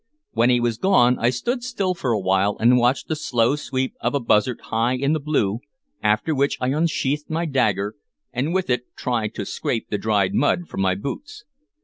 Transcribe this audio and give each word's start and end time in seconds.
When 0.31 0.49
he 0.49 0.59
was 0.59 0.79
gone, 0.79 1.19
I 1.19 1.29
stood 1.29 1.63
still 1.63 1.93
for 1.93 2.11
a 2.11 2.17
while 2.19 2.57
and 2.59 2.75
watched 2.79 3.07
the 3.07 3.15
slow 3.15 3.55
sweep 3.55 3.93
of 4.01 4.15
a 4.15 4.19
buzzard 4.19 4.59
high 4.61 4.95
in 4.95 5.13
the 5.13 5.19
blue, 5.19 5.59
after 6.01 6.33
which 6.33 6.57
I 6.59 6.69
unsheathed 6.69 7.29
my 7.29 7.45
dagger, 7.45 7.93
and 8.33 8.51
with 8.51 8.71
it 8.71 8.85
tried 8.95 9.35
to 9.35 9.45
scrape 9.45 9.91
the 9.91 9.99
dried 9.99 10.33
mud 10.33 10.65
from 10.67 10.81
my 10.81 10.95
boots. 10.95 11.43